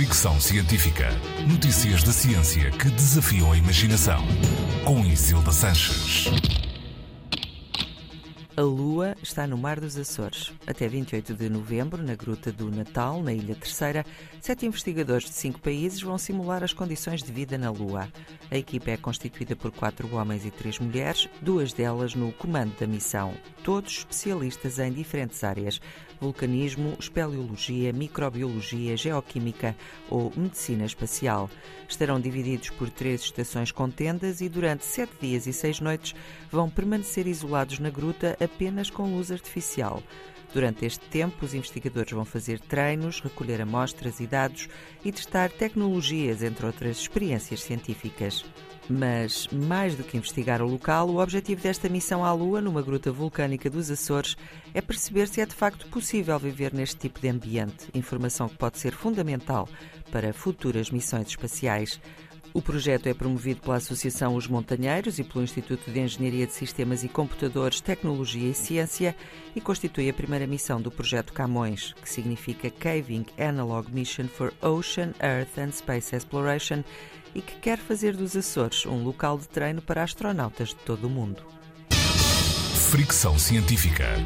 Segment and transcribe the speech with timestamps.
[0.00, 1.10] Fricção Científica.
[1.46, 4.24] Notícias da ciência que desafiam a imaginação.
[4.82, 6.24] Com Isilda Sanches.
[8.56, 10.52] A Lua está no Mar dos Açores.
[10.66, 14.04] Até 28 de novembro, na Gruta do Natal, na Ilha Terceira,
[14.40, 18.08] sete investigadores de cinco países vão simular as condições de vida na Lua.
[18.50, 22.86] A equipa é constituída por quatro homens e três mulheres, duas delas no comando da
[22.86, 25.80] missão, todos especialistas em diferentes áreas:
[26.20, 29.76] vulcanismo, espeleologia, microbiologia, geoquímica
[30.08, 31.50] ou medicina espacial.
[31.88, 36.14] Estarão divididos por três estações com tendas e durante sete dias e seis noites
[36.50, 40.02] vão permanecer isolados na gruta apenas com luz artificial.
[40.52, 44.68] Durante este tempo, os investigadores vão fazer treinos, recolher amostras e dados
[45.04, 48.44] e testar tecnologias, entre outras experiências científicas.
[48.92, 53.12] Mas, mais do que investigar o local, o objetivo desta missão à Lua, numa gruta
[53.12, 54.36] vulcânica dos Açores,
[54.74, 58.78] é perceber se é de facto possível viver neste tipo de ambiente, informação que pode
[58.78, 59.68] ser fundamental
[60.10, 62.00] para futuras missões espaciais.
[62.52, 67.04] O projeto é promovido pela Associação Os Montanheiros e pelo Instituto de Engenharia de Sistemas
[67.04, 69.14] e Computadores, Tecnologia e Ciência
[69.54, 75.12] e constitui a primeira missão do projeto Camões, que significa Caving Analog Mission for Ocean,
[75.22, 76.82] Earth and Space Exploration
[77.34, 81.10] e que quer fazer dos Açores um local de treino para astronautas de todo o
[81.10, 81.42] mundo.
[82.90, 84.16] Fricção Científica.